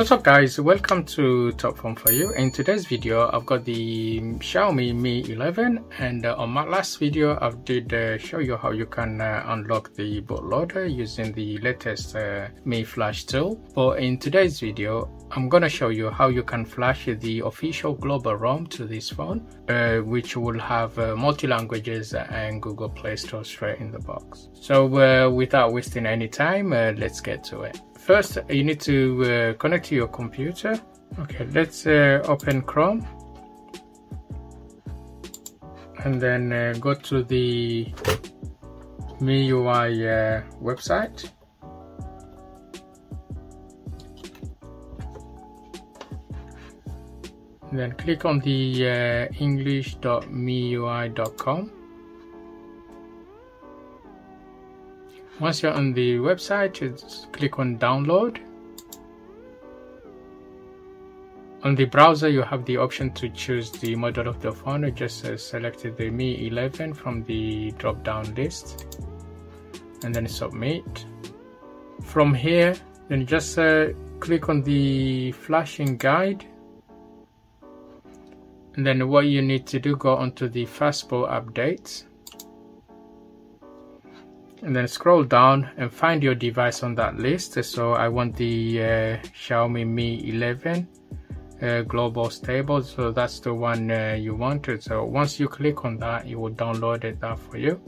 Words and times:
What's 0.00 0.12
up 0.12 0.24
guys, 0.24 0.58
welcome 0.58 1.04
to 1.04 1.52
Top 1.52 1.76
Phone 1.76 1.94
for 1.94 2.10
you. 2.10 2.32
In 2.32 2.50
today's 2.50 2.86
video, 2.86 3.30
I've 3.34 3.44
got 3.44 3.66
the 3.66 4.18
Xiaomi 4.18 4.94
Mi 4.94 5.30
11 5.30 5.84
and 5.98 6.24
uh, 6.24 6.36
on 6.38 6.48
my 6.48 6.64
last 6.64 6.98
video, 6.98 7.38
I 7.38 7.50
did 7.50 7.92
uh, 7.92 8.16
show 8.16 8.38
you 8.38 8.56
how 8.56 8.70
you 8.70 8.86
can 8.86 9.20
uh, 9.20 9.44
unlock 9.48 9.92
the 9.92 10.22
bootloader 10.22 10.90
using 10.90 11.34
the 11.34 11.58
latest 11.58 12.16
uh, 12.16 12.48
Mi 12.64 12.82
Flash 12.82 13.24
tool. 13.24 13.56
But 13.74 13.98
in 13.98 14.16
today's 14.16 14.58
video, 14.58 15.10
I'm 15.32 15.50
gonna 15.50 15.68
show 15.68 15.90
you 15.90 16.08
how 16.08 16.28
you 16.28 16.44
can 16.44 16.64
flash 16.64 17.04
the 17.04 17.40
official 17.40 17.92
global 17.92 18.36
ROM 18.36 18.68
to 18.68 18.86
this 18.86 19.10
phone, 19.10 19.46
uh, 19.68 19.98
which 19.98 20.34
will 20.34 20.58
have 20.58 20.98
uh, 20.98 21.14
multi-languages 21.14 22.14
and 22.14 22.62
Google 22.62 22.88
Play 22.88 23.16
Store 23.16 23.44
straight 23.44 23.80
in 23.80 23.92
the 23.92 23.98
box. 23.98 24.48
So 24.54 24.86
without 25.28 25.74
wasting 25.74 26.06
any 26.06 26.28
time, 26.28 26.70
let's 26.70 27.20
get 27.20 27.44
to 27.44 27.64
it 27.64 27.82
first 28.00 28.38
you 28.48 28.64
need 28.64 28.80
to 28.80 29.22
uh, 29.22 29.52
connect 29.54 29.86
to 29.86 29.94
your 29.94 30.08
computer. 30.08 30.76
Okay 31.18 31.46
let's 31.52 31.86
uh, 31.86 32.20
open 32.24 32.62
chrome. 32.62 33.06
And 36.04 36.20
then 36.20 36.52
uh, 36.52 36.74
go 36.80 36.94
to 36.94 37.22
the 37.24 37.92
MIUI 39.20 40.06
uh, 40.06 40.42
website. 40.62 41.30
Then 47.70 47.92
click 47.92 48.24
on 48.24 48.40
the 48.40 48.88
uh, 48.88 49.28
english.miui.com 49.38 51.79
Once 55.40 55.62
you're 55.62 55.72
on 55.72 55.94
the 55.94 56.16
website, 56.16 56.74
just 56.74 57.32
click 57.32 57.58
on 57.58 57.78
download. 57.78 58.38
On 61.62 61.74
the 61.74 61.86
browser, 61.86 62.28
you 62.28 62.42
have 62.42 62.64
the 62.66 62.76
option 62.76 63.10
to 63.12 63.28
choose 63.30 63.70
the 63.70 63.96
model 63.96 64.28
of 64.28 64.40
the 64.42 64.52
phone. 64.52 64.84
I 64.84 64.90
just 64.90 65.24
uh, 65.24 65.38
selected 65.38 65.96
the 65.96 66.10
Mi 66.10 66.46
11 66.46 66.92
from 66.92 67.24
the 67.24 67.70
drop-down 67.72 68.34
list 68.34 68.98
and 70.04 70.14
then 70.14 70.26
submit. 70.26 71.06
From 72.02 72.34
here, 72.34 72.74
then 73.08 73.24
just 73.24 73.58
uh, 73.58 73.88
click 74.20 74.50
on 74.50 74.62
the 74.62 75.32
flashing 75.32 75.96
guide 75.96 76.44
and 78.74 78.86
then 78.86 79.08
what 79.08 79.26
you 79.26 79.42
need 79.42 79.66
to 79.66 79.78
do 79.78 79.96
go 79.96 80.16
onto 80.16 80.48
the 80.48 80.64
fastboot 80.66 81.28
updates 81.30 82.04
and 84.62 84.74
then 84.74 84.86
scroll 84.88 85.24
down 85.24 85.70
and 85.76 85.92
find 85.92 86.22
your 86.22 86.34
device 86.34 86.82
on 86.82 86.94
that 86.96 87.16
list. 87.16 87.62
So 87.64 87.92
I 87.92 88.08
want 88.08 88.36
the 88.36 88.80
uh, 88.80 88.84
Xiaomi 89.34 89.86
Mi 89.86 90.28
11 90.28 90.88
uh, 91.62 91.82
global 91.82 92.30
stable. 92.30 92.82
So 92.82 93.10
that's 93.10 93.40
the 93.40 93.54
one 93.54 93.90
uh, 93.90 94.16
you 94.18 94.34
wanted. 94.34 94.82
So 94.82 95.04
once 95.04 95.40
you 95.40 95.48
click 95.48 95.84
on 95.84 95.96
that 95.98 96.26
it 96.26 96.36
will 96.36 96.52
download 96.52 97.04
it 97.04 97.20
that 97.20 97.38
for 97.38 97.56
you. 97.56 97.80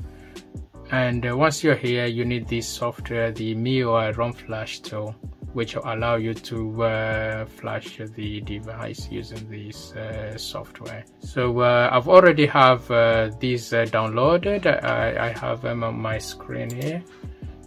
And 0.91 1.27
uh, 1.27 1.37
once 1.37 1.63
you're 1.65 1.77
here 1.77 2.07
you 2.07 2.25
need 2.25 2.49
this 2.49 2.69
software 2.69 3.33
the 3.33 3.55
MIUI 3.55 4.17
ROM 4.17 4.33
flash 4.33 4.81
tool 4.81 5.15
which 5.53 5.75
will 5.75 5.83
allow 5.87 6.17
you 6.17 6.35
to 6.35 6.83
uh, 6.83 7.45
flash 7.45 8.01
the 8.17 8.41
device 8.41 9.09
using 9.11 9.49
this 9.49 9.93
uh, 9.95 10.37
software. 10.37 11.05
So 11.21 11.61
uh, 11.61 11.91
I've 11.93 12.09
already 12.09 12.47
have 12.47 12.91
uh, 12.91 13.31
these 13.39 13.73
uh, 13.73 13.85
downloaded. 13.85 14.67
I, 14.67 15.29
I, 15.29 15.39
have 15.39 15.63
them 15.63 15.85
on 15.85 16.01
my 16.01 16.19
screen 16.19 16.71
here. 16.71 17.03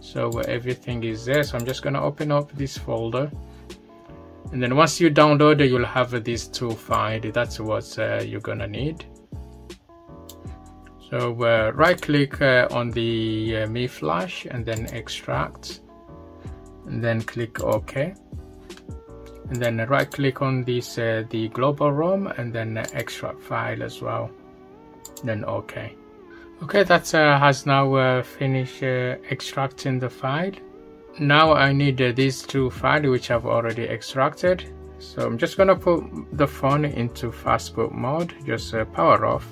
So 0.00 0.30
everything 0.40 1.04
is 1.04 1.24
there. 1.24 1.42
So 1.42 1.58
I'm 1.58 1.64
just 1.64 1.82
gonna 1.82 2.02
open 2.02 2.32
up 2.32 2.52
this 2.52 2.76
folder. 2.76 3.30
And 4.52 4.62
then 4.62 4.76
once 4.76 5.00
you 5.00 5.10
download 5.10 5.60
it, 5.60 5.70
you'll 5.70 5.84
have 5.84 6.24
this 6.24 6.46
tool 6.46 6.70
find. 6.70 7.24
That's 7.24 7.60
what 7.60 7.98
uh, 7.98 8.22
you're 8.24 8.40
gonna 8.40 8.68
need. 8.68 9.04
So 11.10 11.34
right 11.74 12.00
click 12.00 12.40
on 12.42 12.90
the 12.90 13.66
Mi 13.66 13.86
Flash 13.86 14.46
and 14.50 14.66
then 14.66 14.86
extract 14.86 15.80
and 16.86 17.02
then 17.02 17.22
click 17.22 17.60
OK. 17.60 18.14
And 19.48 19.56
then 19.56 19.76
right 19.88 20.10
click 20.10 20.42
on 20.42 20.64
this 20.64 20.98
uh, 20.98 21.24
the 21.30 21.48
global 21.48 21.92
ROM 21.92 22.26
and 22.26 22.52
then 22.52 22.78
extract 22.92 23.40
file 23.40 23.82
as 23.82 24.02
well. 24.02 24.30
Then 25.22 25.44
OK. 25.44 25.94
Okay 26.62 26.82
that 26.84 27.14
uh, 27.14 27.38
has 27.38 27.66
now 27.66 27.94
uh, 27.94 28.22
finished 28.22 28.82
uh, 28.82 29.16
extracting 29.30 29.98
the 29.98 30.10
file. 30.10 30.52
Now 31.18 31.52
I 31.52 31.72
need 31.72 32.00
uh, 32.00 32.12
these 32.12 32.42
two 32.42 32.70
files 32.70 33.06
which 33.06 33.30
I've 33.30 33.46
already 33.46 33.84
extracted. 33.84 34.64
So 34.98 35.26
I'm 35.26 35.38
just 35.38 35.56
gonna 35.56 35.76
put 35.76 36.02
the 36.32 36.46
phone 36.46 36.84
into 36.84 37.30
fastboot 37.30 37.92
mode. 37.92 38.34
Just 38.44 38.74
uh, 38.74 38.84
power 38.86 39.26
off 39.26 39.46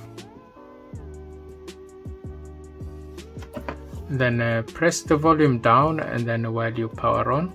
then 4.08 4.40
uh, 4.40 4.62
press 4.72 5.02
the 5.02 5.16
volume 5.16 5.58
down 5.58 6.00
and 6.00 6.26
then 6.26 6.52
while 6.52 6.72
you 6.72 6.88
power 6.88 7.32
on 7.32 7.52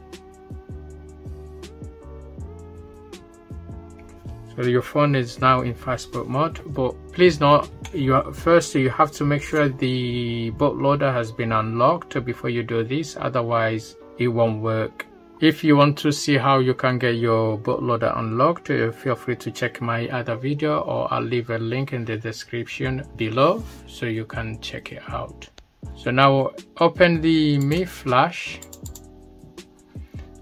so 4.56 4.64
your 4.64 4.82
phone 4.82 5.16
is 5.16 5.40
now 5.40 5.62
in 5.62 5.74
fastboot 5.74 6.28
mode 6.28 6.62
but 6.74 6.94
please 7.12 7.40
note 7.40 7.70
you 7.94 8.22
first 8.34 8.76
you 8.76 8.90
have 8.90 9.12
to 9.12 9.24
make 9.24 9.42
sure 9.42 9.70
the 9.70 10.52
bootloader 10.58 11.14
has 11.14 11.32
been 11.32 11.52
unlocked 11.52 12.24
before 12.26 12.50
you 12.50 12.64
do 12.64 12.84
this 12.84 13.16
otherwise 13.18 13.96
it 14.18 14.28
won't 14.28 14.62
work 14.62 15.06
if 15.40 15.64
you 15.64 15.78
want 15.78 15.98
to 16.00 16.12
see 16.12 16.36
how 16.36 16.60
you 16.60 16.74
can 16.74 17.00
get 17.00 17.16
your 17.16 17.58
bootloader 17.58 18.18
unlocked, 18.18 18.72
uh, 18.72 18.92
feel 18.92 19.16
free 19.16 19.38
to 19.38 19.52
check 19.52 19.80
my 19.80 20.10
other 20.10 20.36
video 20.36 20.80
or 20.80 21.08
I'll 21.14 21.22
leave 21.22 21.50
a 21.50 21.58
link 21.58 21.94
in 21.94 22.04
the 22.04 22.18
description 22.18 23.06
below 23.16 23.64
so 23.88 24.06
you 24.06 24.26
can 24.26 24.60
check 24.60 24.92
it 24.92 25.02
out. 25.08 25.48
So 25.96 26.12
now 26.12 26.52
open 26.80 27.22
the 27.22 27.58
Mi 27.60 27.86
Flash. 27.86 28.60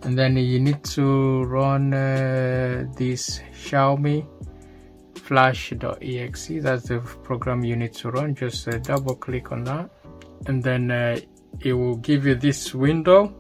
And 0.04 0.18
then 0.18 0.38
you 0.38 0.60
need 0.60 0.84
to 0.96 1.44
run 1.44 1.94
uh, 1.94 2.86
this 2.96 3.42
Xiaomi 3.54 4.26
flash.exe 5.28 6.62
that's 6.62 6.88
the 6.88 7.00
program 7.24 7.62
you 7.64 7.76
need 7.76 7.94
to 7.94 8.10
run. 8.12 8.34
Just 8.34 8.68
uh, 8.70 8.78
double 8.78 9.16
click 9.16 9.52
on 9.52 9.66
that. 9.66 9.90
And 10.46 10.64
then 10.64 10.90
uh, 10.90 11.20
it 11.60 11.74
will 11.74 11.98
give 11.98 12.26
you 12.26 12.36
this 12.36 12.74
window. 12.74 13.36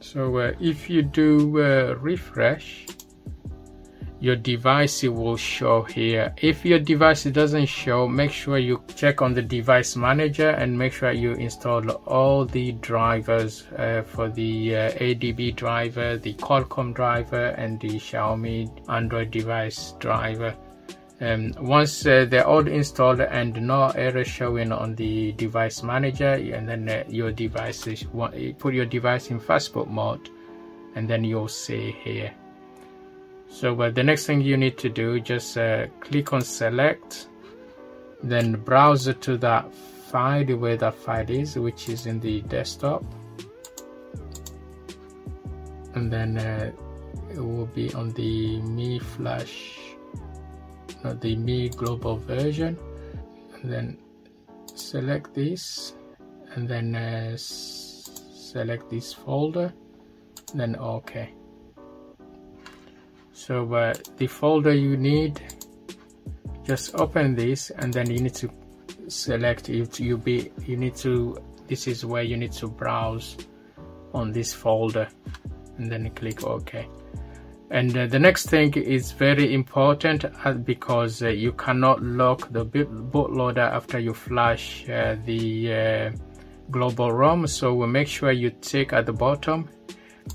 So 0.00 0.36
uh, 0.38 0.52
if 0.60 0.90
you 0.90 1.02
do 1.02 1.58
uh, 1.58 1.94
refresh 2.00 2.86
your 4.20 4.36
device 4.36 5.02
will 5.02 5.36
show 5.36 5.82
here. 5.82 6.34
If 6.42 6.64
your 6.64 6.78
device 6.78 7.24
doesn't 7.24 7.66
show 7.66 8.06
make 8.06 8.30
sure 8.30 8.58
you 8.58 8.82
check 8.94 9.22
on 9.22 9.32
the 9.32 9.42
device 9.42 9.96
manager 9.96 10.50
and 10.50 10.78
make 10.78 10.92
sure 10.92 11.10
you 11.10 11.32
install 11.32 11.90
all 12.06 12.44
the 12.44 12.72
drivers 12.72 13.64
uh, 13.78 14.02
for 14.02 14.28
the 14.28 14.76
uh, 14.76 14.90
ADB 14.92 15.56
driver 15.56 16.18
the 16.18 16.34
Qualcomm 16.34 16.94
driver 16.94 17.46
and 17.56 17.80
the 17.80 17.98
Xiaomi 17.98 18.70
Android 18.90 19.30
device 19.30 19.92
driver. 19.98 20.54
Um, 21.22 21.52
once 21.58 22.06
uh, 22.06 22.26
they're 22.28 22.46
all 22.46 22.66
installed 22.66 23.20
and 23.20 23.60
no 23.62 23.88
error 23.88 24.24
showing 24.24 24.72
on 24.72 24.94
the 24.94 25.32
device 25.32 25.82
manager 25.82 26.32
and 26.32 26.68
then 26.68 26.88
uh, 26.88 27.04
your 27.08 27.32
device 27.32 27.86
is 27.86 28.04
put 28.58 28.74
your 28.74 28.86
device 28.86 29.30
in 29.30 29.40
fastboot 29.40 29.88
mode 29.88 30.30
and 30.94 31.08
then 31.08 31.24
you'll 31.24 31.48
see 31.48 31.94
here 32.02 32.32
so 33.50 33.78
uh, 33.82 33.90
the 33.90 34.02
next 34.02 34.26
thing 34.26 34.40
you 34.40 34.56
need 34.56 34.78
to 34.78 34.88
do 34.88 35.20
just 35.20 35.58
uh, 35.58 35.86
click 36.00 36.32
on 36.32 36.40
select 36.40 37.28
then 38.22 38.52
browse 38.52 39.12
to 39.20 39.36
that 39.38 39.74
file 39.74 40.56
where 40.56 40.76
that 40.76 40.94
file 40.94 41.30
is 41.30 41.56
which 41.56 41.88
is 41.88 42.06
in 42.06 42.20
the 42.20 42.40
desktop. 42.42 43.04
And 45.94 46.12
then 46.12 46.38
uh, 46.38 46.72
it 47.30 47.38
will 47.38 47.66
be 47.66 47.92
on 47.94 48.10
the 48.10 48.60
Mi 48.60 48.98
Flash 48.98 49.78
not 51.02 51.20
the 51.20 51.36
Mi 51.36 51.68
global 51.70 52.16
version. 52.16 52.78
And 53.54 53.72
then 53.72 53.98
select 54.74 55.34
this 55.34 55.94
and 56.54 56.68
then 56.68 56.94
uh, 56.94 57.36
select 57.36 58.90
this 58.90 59.12
folder 59.12 59.72
then 60.54 60.74
OK 60.76 61.32
so 63.40 63.64
the 64.16 64.26
folder 64.26 64.74
you 64.74 64.96
need 64.96 65.40
just 66.64 66.94
open 66.94 67.34
this 67.34 67.70
and 67.70 67.92
then 67.92 68.10
you 68.10 68.20
need 68.20 68.34
to 68.34 68.48
select 69.08 69.68
it 69.68 69.98
you 69.98 70.16
be 70.16 70.52
you 70.66 70.76
need 70.76 70.94
to 70.94 71.36
this 71.66 71.86
is 71.86 72.04
where 72.04 72.22
you 72.22 72.36
need 72.36 72.52
to 72.52 72.66
browse 72.66 73.36
on 74.12 74.32
this 74.32 74.52
folder 74.52 75.08
and 75.78 75.90
then 75.90 76.10
click 76.10 76.44
OK. 76.44 76.88
And 77.70 77.96
uh, 77.96 78.06
the 78.06 78.18
next 78.18 78.48
thing 78.48 78.74
is 78.74 79.12
very 79.12 79.54
important 79.54 80.24
uh, 80.24 80.52
because 80.52 81.22
uh, 81.22 81.28
you 81.28 81.52
cannot 81.52 82.02
lock 82.02 82.52
the 82.52 82.66
bootloader 82.66 83.58
after 83.58 83.98
you 84.00 84.12
flash 84.12 84.88
uh, 84.88 85.16
the 85.24 85.72
uh, 85.72 86.10
global 86.70 87.12
ROM. 87.12 87.46
So 87.46 87.72
we'll 87.74 87.86
make 87.86 88.08
sure 88.08 88.32
you 88.32 88.50
tick 88.60 88.92
at 88.92 89.06
the 89.06 89.12
bottom 89.12 89.68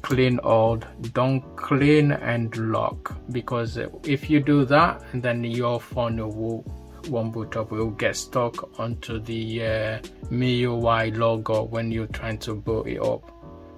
clean 0.01 0.39
all 0.39 0.77
don't 1.13 1.41
clean 1.55 2.11
and 2.11 2.55
lock 2.71 3.15
because 3.31 3.79
if 4.03 4.29
you 4.29 4.39
do 4.39 4.65
that 4.65 5.03
then 5.13 5.43
your 5.43 5.79
phone 5.79 6.17
will 6.17 6.63
won't 7.09 7.33
boot 7.33 7.55
up 7.55 7.71
will 7.71 7.91
get 7.91 8.15
stuck 8.15 8.79
onto 8.79 9.19
the 9.19 9.63
uh, 9.63 9.99
MIUI 10.31 11.15
logo 11.17 11.63
when 11.63 11.91
you're 11.91 12.07
trying 12.07 12.37
to 12.39 12.55
boot 12.55 12.87
it 12.87 13.01
up. 13.01 13.31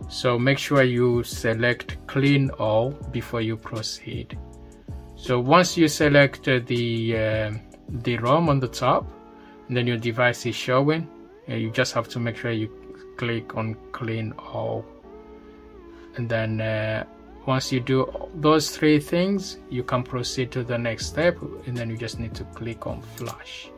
So 0.10 0.40
make 0.40 0.58
sure 0.58 0.84
you 0.84 1.24
select 1.24 1.98
clean 2.08 2.50
all 2.52 2.92
before 3.12 3.42
you 3.42 3.58
proceed. 3.58 4.38
So 5.16 5.40
once 5.40 5.78
you 5.78 5.88
select 5.88 6.44
the 6.46 7.18
uh, 7.18 7.52
the 7.90 8.18
ROM 8.18 8.50
on 8.50 8.60
the 8.60 8.68
top 8.68 9.06
then 9.70 9.88
your 9.88 9.98
device 9.98 10.46
is 10.46 10.56
showing. 10.56 11.08
You 11.48 11.72
just 11.72 11.94
have 11.94 12.08
to 12.10 12.20
make 12.20 12.38
sure 12.38 12.52
you 12.52 12.70
click 13.18 13.56
on 13.58 13.76
clean 13.92 14.34
all 14.38 14.86
and 16.18 16.28
then 16.28 16.60
uh, 16.60 17.06
once 17.46 17.72
you 17.72 17.80
do 17.80 18.06
those 18.36 18.76
three 18.76 19.00
things 19.00 19.58
you 19.70 19.84
can 19.84 20.04
proceed 20.04 20.52
to 20.52 20.64
the 20.64 20.78
next 20.78 21.06
step 21.06 21.38
and 21.66 21.78
then 21.78 21.90
you 21.90 21.98
just 21.98 22.20
need 22.20 22.34
to 22.34 22.44
click 22.46 22.86
on 22.86 23.02
flash. 23.02 23.70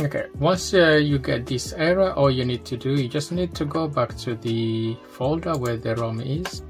Okay. 0.00 0.26
Once 0.38 0.74
uh, 0.74 0.92
you 0.92 1.18
get 1.18 1.46
this 1.46 1.72
error 1.72 2.12
all 2.12 2.30
you 2.30 2.44
need 2.44 2.64
to 2.64 2.76
do 2.76 2.92
you 2.92 3.08
just 3.08 3.32
need 3.32 3.54
to 3.54 3.64
go 3.64 3.88
back 3.88 4.16
to 4.18 4.34
the 4.34 4.96
folder 5.10 5.56
where 5.56 5.76
the 5.76 5.94
ROM 5.96 6.20
is. 6.20 6.62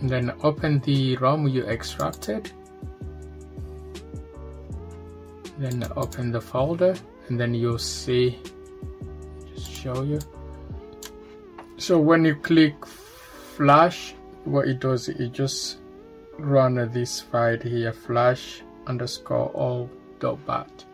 And 0.00 0.10
then 0.10 0.32
open 0.42 0.80
the 0.80 1.16
ROM 1.16 1.48
you 1.48 1.64
extracted. 1.64 2.52
Then 5.58 5.84
open 5.96 6.30
the 6.30 6.40
folder 6.40 6.94
and 7.28 7.40
then 7.40 7.54
you'll 7.54 7.78
see 7.78 8.38
just 9.54 9.72
show 9.72 10.02
you 10.02 10.20
so 11.76 11.98
when 11.98 12.24
you 12.24 12.34
click 12.34 12.84
flash 12.84 14.14
what 14.44 14.68
it 14.68 14.80
does 14.80 15.08
it 15.08 15.32
just 15.32 15.78
run 16.38 16.74
this 16.92 17.20
file 17.20 17.58
here 17.58 17.92
flash 17.92 18.62
underscore 18.86 19.48
all 19.48 19.90
dot 20.18 20.44
bat. 20.46 20.84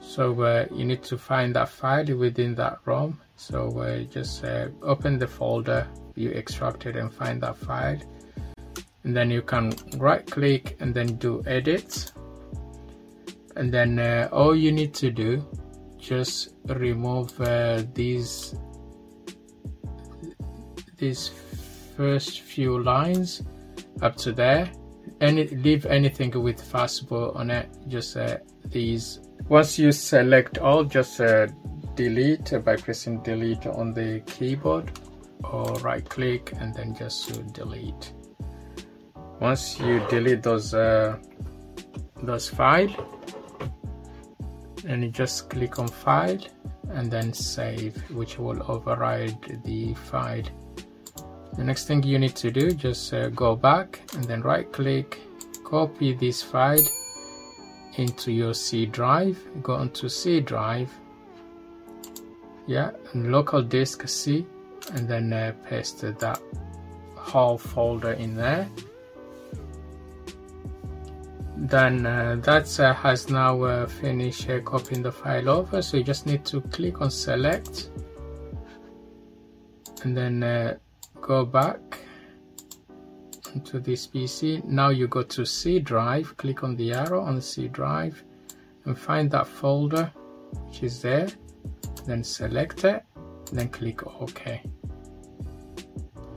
So 0.00 0.42
uh, 0.42 0.66
you 0.72 0.84
need 0.84 1.02
to 1.04 1.18
find 1.18 1.54
that 1.56 1.68
file 1.68 2.16
within 2.16 2.54
that 2.56 2.78
ROM. 2.84 3.20
So 3.36 3.78
uh, 3.78 4.00
just 4.04 4.44
uh, 4.44 4.68
open 4.82 5.18
the 5.18 5.26
folder 5.26 5.88
you 6.14 6.30
extracted 6.30 6.96
and 6.96 7.12
find 7.12 7.40
that 7.42 7.56
file. 7.56 7.98
And 9.02 9.16
then 9.16 9.30
you 9.30 9.42
can 9.42 9.74
right 9.96 10.24
click 10.24 10.76
and 10.80 10.94
then 10.94 11.16
do 11.16 11.42
edit. 11.46 12.12
And 13.56 13.72
then 13.72 13.98
uh, 13.98 14.28
all 14.32 14.54
you 14.54 14.72
need 14.72 14.94
to 14.94 15.10
do 15.10 15.44
just 15.98 16.54
remove 16.66 17.40
uh, 17.40 17.82
these 17.94 18.54
these 21.04 21.30
first 21.96 22.40
few 22.40 22.82
lines. 22.82 23.42
Up 24.02 24.16
to 24.16 24.32
there. 24.32 24.70
And 25.20 25.36
leave 25.62 25.86
anything 25.86 26.30
with 26.42 26.58
fastboot 26.72 27.36
on 27.36 27.50
it. 27.50 27.68
Just 27.88 28.16
uh, 28.16 28.38
these. 28.64 29.20
Once 29.48 29.78
you 29.78 29.92
select 29.92 30.58
all 30.58 30.84
just 30.84 31.20
uh, 31.20 31.46
delete 31.94 32.52
by 32.64 32.76
pressing 32.76 33.22
delete 33.22 33.66
on 33.66 33.92
the 33.92 34.20
keyboard 34.26 34.90
or 35.52 35.74
right 35.88 36.08
click 36.08 36.52
and 36.58 36.74
then 36.74 36.94
just 36.94 37.52
delete. 37.52 38.12
Once 39.40 39.78
you 39.78 40.00
delete 40.08 40.42
those 40.42 40.72
uh, 40.72 41.16
those 42.22 42.48
file 42.48 42.92
and 44.88 45.04
you 45.04 45.10
just 45.10 45.50
click 45.50 45.78
on 45.78 45.88
file 45.88 46.40
and 46.90 47.10
then 47.10 47.32
save 47.32 47.96
which 48.10 48.38
will 48.38 48.60
override 48.70 49.62
the 49.64 49.94
file 49.94 50.48
the 51.56 51.64
next 51.64 51.86
thing 51.86 52.02
you 52.02 52.18
need 52.18 52.36
to 52.36 52.50
do 52.50 52.70
just 52.72 53.12
uh, 53.14 53.28
go 53.30 53.54
back 53.54 54.00
and 54.14 54.24
then 54.24 54.42
right 54.42 54.70
click 54.72 55.20
copy 55.64 56.12
this 56.12 56.42
file 56.42 56.82
into 57.96 58.32
your 58.32 58.54
C 58.54 58.86
drive. 58.86 59.38
Go 59.62 59.74
onto 59.74 60.08
C 60.08 60.40
drive. 60.40 60.92
Yeah 62.66 62.90
and 63.12 63.30
local 63.30 63.62
disk 63.62 64.08
C 64.08 64.46
and 64.92 65.08
then 65.08 65.32
uh, 65.32 65.52
paste 65.68 66.00
that 66.00 66.40
whole 67.16 67.58
folder 67.58 68.12
in 68.12 68.34
there. 68.36 68.68
Then 71.56 72.04
uh, 72.04 72.36
that 72.42 72.80
uh, 72.80 72.92
has 72.94 73.30
now 73.30 73.62
uh, 73.62 73.86
finished 73.86 74.50
uh, 74.50 74.60
copying 74.60 75.02
the 75.02 75.12
file 75.12 75.48
over. 75.48 75.82
So 75.82 75.96
you 75.96 76.04
just 76.04 76.26
need 76.26 76.44
to 76.46 76.60
click 76.60 77.00
on 77.00 77.10
select. 77.10 77.90
And 80.02 80.16
then 80.16 80.42
uh, 80.42 80.76
go 81.20 81.44
back 81.44 81.98
to 83.64 83.78
this 83.78 84.06
PC 84.06 84.64
now 84.64 84.88
you 84.88 85.06
go 85.06 85.22
to 85.22 85.44
C 85.44 85.78
drive 85.78 86.36
click 86.36 86.64
on 86.64 86.76
the 86.76 86.92
arrow 86.92 87.22
on 87.22 87.36
the 87.36 87.42
C 87.42 87.68
drive 87.68 88.22
and 88.84 88.98
find 88.98 89.30
that 89.30 89.46
folder 89.46 90.12
which 90.66 90.82
is 90.82 91.00
there. 91.00 91.28
Then 92.06 92.22
select 92.22 92.84
it 92.84 93.04
then 93.52 93.68
click 93.68 94.06
OK. 94.20 94.62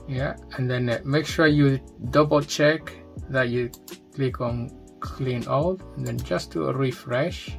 Yeah 0.06 0.36
and 0.56 0.70
then 0.70 0.88
uh, 0.88 1.00
make 1.04 1.26
sure 1.26 1.46
you 1.46 1.80
double 2.10 2.40
check 2.40 2.92
that 3.28 3.48
you 3.48 3.70
click 4.14 4.40
on 4.40 4.70
clean 5.00 5.46
all 5.46 5.78
and 5.96 6.06
then 6.06 6.18
just 6.18 6.50
do 6.52 6.68
a 6.68 6.72
refresh 6.72 7.58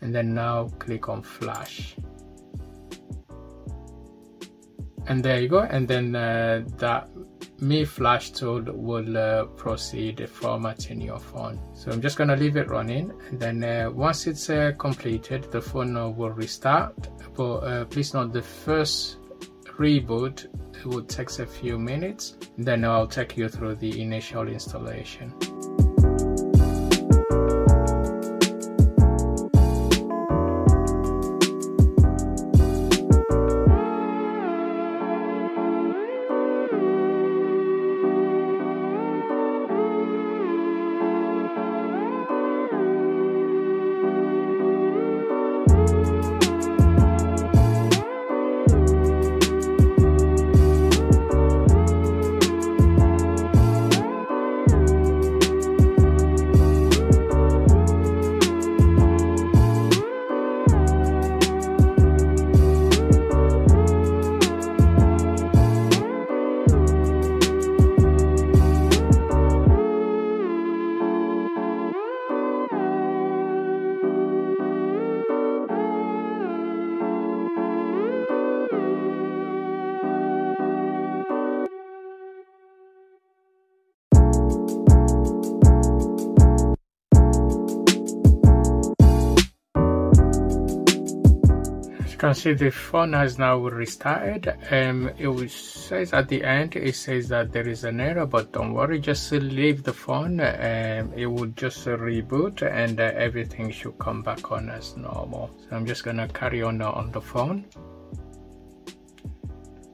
and 0.00 0.14
then 0.14 0.32
now 0.34 0.68
click 0.78 1.08
on 1.08 1.22
flash 1.22 1.96
and 5.08 5.24
there 5.24 5.40
you 5.40 5.48
go. 5.48 5.60
And 5.60 5.88
then 5.88 6.14
uh, 6.14 6.64
that 6.76 7.08
Mi 7.60 7.84
Flash 7.84 8.30
tool 8.30 8.62
will 8.62 9.16
uh, 9.16 9.44
proceed 9.44 10.28
formatting 10.28 11.00
your 11.00 11.18
phone. 11.18 11.58
So 11.74 11.90
I'm 11.90 12.00
just 12.00 12.16
gonna 12.16 12.36
leave 12.36 12.56
it 12.56 12.68
running. 12.68 13.12
And 13.30 13.40
then 13.40 13.64
uh, 13.64 13.90
once 13.90 14.26
it's 14.26 14.48
uh, 14.50 14.72
completed 14.78 15.50
the 15.50 15.60
phone 15.60 15.94
will 16.16 16.30
restart. 16.30 16.94
But 17.34 17.56
uh, 17.58 17.84
please 17.86 18.14
note 18.14 18.32
the 18.32 18.42
first 18.42 19.18
reboot 19.78 20.46
will 20.84 21.04
take 21.04 21.30
a 21.38 21.46
few 21.46 21.78
minutes. 21.78 22.36
Then 22.56 22.84
I'll 22.84 23.06
take 23.06 23.36
you 23.36 23.48
through 23.48 23.76
the 23.76 24.00
initial 24.00 24.46
installation 24.48 25.34
can 92.28 92.34
see 92.34 92.52
the 92.52 92.70
phone 92.70 93.14
has 93.14 93.38
now 93.38 93.56
restarted. 93.56 94.54
And 94.70 95.14
it 95.18 95.50
says 95.50 96.12
at 96.12 96.28
the 96.28 96.44
end 96.44 96.76
it 96.76 96.94
says 96.94 97.28
that 97.28 97.52
there 97.52 97.66
is 97.66 97.84
an 97.84 98.00
error 98.00 98.26
but 98.26 98.52
don't 98.52 98.74
worry 98.74 99.00
just 99.00 99.32
leave 99.32 99.82
the 99.82 99.94
phone. 99.94 100.40
And 100.40 101.14
it 101.14 101.26
will 101.26 101.46
just 101.46 101.86
reboot 101.86 102.60
and 102.60 103.00
uh, 103.00 103.04
everything 103.16 103.70
should 103.70 103.98
come 103.98 104.20
back 104.22 104.52
on 104.52 104.68
as 104.68 104.94
normal. 104.96 105.50
So 105.58 105.76
I'm 105.76 105.86
just 105.86 106.04
gonna 106.04 106.28
carry 106.28 106.62
on 106.62 106.82
uh, 106.82 106.90
on 106.90 107.12
the 107.12 107.20
phone 107.20 107.64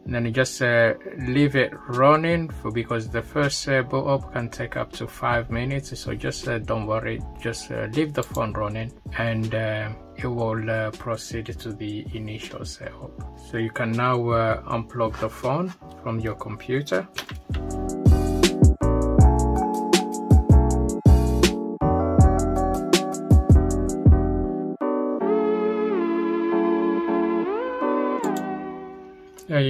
and 0.05 0.15
then 0.15 0.27
you 0.27 0.31
just 0.31 0.61
uh, 0.61 0.95
leave 1.19 1.57
it 1.57 1.73
running 1.89 2.51
for 2.51 2.71
because 2.71 3.09
the 3.09 3.23
first 3.23 3.69
uh, 3.69 3.83
boot 3.83 4.07
up 4.07 4.33
can 4.33 4.49
take 4.51 4.77
up 4.77 4.93
to 4.93 5.07
five 5.07 5.51
minutes. 5.51 5.99
So 5.99 6.15
just 6.15 6.47
uh, 6.47 6.59
don't 6.59 6.87
worry. 6.87 7.21
Just 7.41 7.71
uh, 7.71 7.87
leave 7.93 8.13
the 8.13 8.23
phone 8.23 8.53
running 8.53 8.93
and 9.17 9.55
uh, 9.55 9.91
it 10.17 10.27
will 10.27 10.71
uh, 10.71 10.91
proceed 10.91 11.47
to 11.47 11.73
the 11.73 12.07
initial 12.13 12.65
setup. 12.65 13.11
So 13.51 13.57
you 13.57 13.71
can 13.71 13.93
now 13.93 14.19
unplug 14.19 15.19
the 15.21 15.31
phone 15.31 15.73
from 16.03 16.21
your 16.21 16.35
computer 16.35 17.09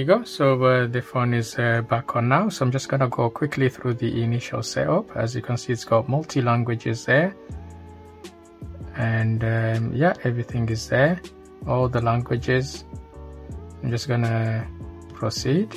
you 0.05 0.15
go. 0.15 0.23
So 0.23 0.63
uh, 0.63 0.87
the 0.87 1.01
phone 1.01 1.33
is 1.33 1.57
uh, 1.57 1.81
back 1.81 2.15
on 2.15 2.29
now. 2.29 2.49
So 2.49 2.65
i'm 2.65 2.71
just 2.71 2.89
gonna 2.89 3.09
go 3.09 3.29
quickly 3.29 3.69
through 3.69 3.95
the 3.95 4.21
initial 4.21 4.61
setup. 4.61 5.15
As 5.15 5.35
you 5.35 5.41
can 5.41 5.57
see 5.57 5.73
it's 5.73 5.85
got 5.85 6.07
multi 6.07 6.41
languages 6.41 7.05
there. 7.05 7.35
And 8.95 9.43
um, 9.43 9.93
yeah 9.93 10.13
everything 10.23 10.69
is 10.69 10.87
there. 10.89 11.19
All 11.67 11.89
the 11.89 12.01
languages. 12.01 12.85
I'm 13.83 13.89
just 13.91 14.07
gonna 14.07 14.67
proceed 15.13 15.69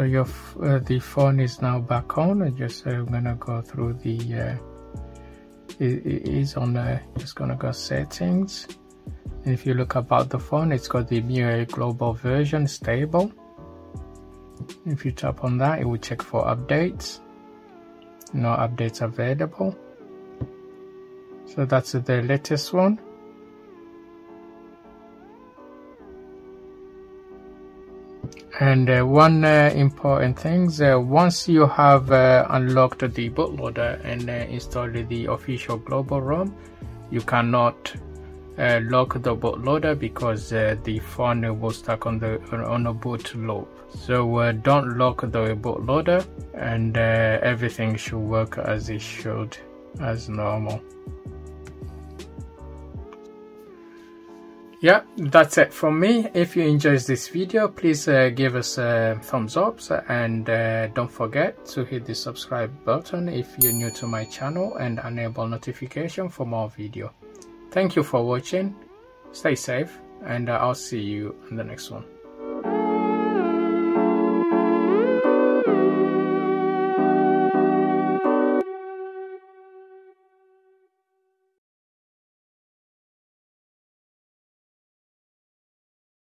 so 0.00 0.04
your 0.06 0.26
uh, 0.62 0.78
the 0.78 0.98
phone 0.98 1.40
is 1.40 1.60
now 1.60 1.78
back 1.78 2.16
on 2.16 2.40
I 2.42 2.48
just 2.48 2.86
uh, 2.86 2.90
I'm 2.90 3.04
gonna 3.04 3.34
go 3.34 3.60
through 3.60 3.98
the 4.02 4.16
uh, 4.32 4.56
it, 5.78 6.06
it 6.06 6.26
is 6.26 6.56
on 6.56 6.74
uh, 6.74 6.98
just 7.18 7.34
gonna 7.34 7.54
go 7.54 7.70
settings. 7.70 8.66
And 9.44 9.52
if 9.52 9.66
you 9.66 9.74
look 9.74 9.96
about 9.96 10.30
the 10.30 10.38
phone 10.38 10.72
it's 10.72 10.88
got 10.88 11.06
the 11.06 11.20
MIUI 11.20 11.70
global 11.70 12.14
version 12.14 12.66
stable. 12.66 13.30
If 14.86 15.04
you 15.04 15.12
tap 15.12 15.44
on 15.44 15.58
that 15.58 15.80
it 15.80 15.84
will 15.84 15.98
check 15.98 16.22
for 16.22 16.46
updates. 16.46 17.20
No 18.32 18.56
updates 18.56 19.02
available. 19.02 19.76
So 21.44 21.66
that's 21.66 21.92
the 21.92 22.22
latest 22.22 22.72
one 22.72 22.98
and 28.60 28.90
uh, 28.90 29.02
one 29.02 29.42
uh, 29.42 29.72
important 29.74 30.38
thing 30.38 30.70
uh, 30.82 31.00
once 31.00 31.48
you 31.48 31.66
have 31.66 32.12
uh, 32.12 32.46
unlocked 32.50 33.00
the 33.14 33.30
bootloader 33.30 33.98
and 34.04 34.28
uh, 34.28 34.32
installed 34.32 34.92
the 35.08 35.24
official 35.24 35.78
global 35.78 36.20
ROM 36.20 36.54
you 37.10 37.22
cannot 37.22 37.94
uh, 38.58 38.78
lock 38.82 39.14
the 39.22 39.34
bootloader 39.34 39.98
because 39.98 40.50
the 40.50 41.00
phone 41.02 41.58
will 41.58 41.70
stuck 41.70 42.04
on 42.04 42.18
the 42.18 42.38
on 42.52 42.86
a 42.86 42.92
boot 42.92 43.34
loop. 43.34 43.66
So 43.88 44.52
don't 44.52 44.98
lock 44.98 45.22
the 45.22 45.56
bootloader 45.56 46.26
and 46.52 46.94
everything 46.96 47.96
should 47.96 48.18
work 48.18 48.58
as 48.58 48.90
it 48.90 49.00
should 49.00 49.56
as 50.00 50.28
normal 50.28 50.82
yeah 54.80 55.02
that's 55.16 55.58
it 55.58 55.72
from 55.72 56.00
me. 56.00 56.28
If 56.34 56.56
you 56.56 56.64
enjoyed 56.64 57.00
this 57.00 57.28
video 57.28 57.68
please 57.68 58.08
uh, 58.08 58.30
give 58.34 58.56
us 58.56 58.78
a 58.78 59.18
thumbs 59.22 59.56
up 59.56 59.80
and 60.08 60.48
uh, 60.48 60.88
don't 60.88 61.10
forget 61.10 61.64
to 61.66 61.84
hit 61.84 62.04
the 62.06 62.14
subscribe 62.14 62.72
button 62.84 63.28
if 63.28 63.56
you're 63.58 63.72
new 63.72 63.90
to 63.92 64.06
my 64.06 64.24
channel 64.24 64.76
and 64.76 65.00
enable 65.04 65.46
notification 65.46 66.28
for 66.28 66.46
more 66.46 66.70
video. 66.70 67.12
Thank 67.70 67.96
you 67.96 68.02
for 68.02 68.24
watching. 68.24 68.74
Stay 69.32 69.54
safe 69.54 69.98
and 70.24 70.48
uh, 70.48 70.58
i'll 70.60 70.74
see 70.74 71.00
you 71.00 71.34
in 71.50 71.56
the 71.56 71.64
next 71.64 71.90
one 71.90 72.04